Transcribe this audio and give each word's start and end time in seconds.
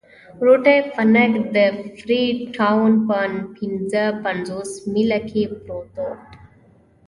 روټي 0.45 0.79
فنک 0.93 1.33
د 1.55 1.57
فري 1.97 2.23
ټاون 2.57 2.91
په 3.07 3.19
پنځه 3.55 4.03
پنځوس 4.23 4.71
میله 4.91 5.19
کې 5.29 5.43
پروت 5.61 5.89
وو. 6.01 6.11